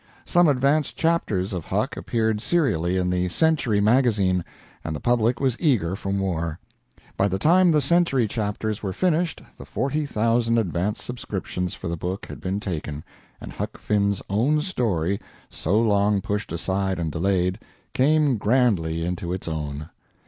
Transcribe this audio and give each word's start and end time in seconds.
Some 0.25 0.47
advanced 0.47 0.97
chapters 0.97 1.53
of 1.53 1.65
"Huck" 1.65 1.95
appeared 1.95 2.41
serially 2.41 2.97
in 2.97 3.11
the 3.11 3.27
"Century 3.29 3.79
Magazine," 3.79 4.43
and 4.83 4.95
the 4.95 4.99
public 4.99 5.39
was 5.39 5.55
eager 5.59 5.95
for 5.95 6.11
more. 6.11 6.57
By 7.17 7.27
the 7.27 7.37
time 7.37 7.71
the 7.71 7.81
"Century" 7.81 8.27
chapters 8.27 8.81
were 8.81 8.93
finished 8.93 9.43
the 9.59 9.63
forty 9.63 10.07
thousand 10.07 10.57
advance 10.57 11.03
subscriptions 11.03 11.75
for 11.75 11.87
the 11.87 11.97
book 11.97 12.25
had 12.25 12.41
been 12.41 12.59
taken, 12.59 13.03
and 13.39 13.53
Huck 13.53 13.77
Finn's 13.77 14.23
own 14.27 14.61
story, 14.61 15.19
so 15.51 15.79
long 15.79 16.19
pushed 16.19 16.51
aside 16.51 16.97
and 16.97 17.11
delayed, 17.11 17.59
came 17.93 18.37
grandly 18.37 19.05
into 19.05 19.31
its 19.31 19.47
own. 19.47 19.91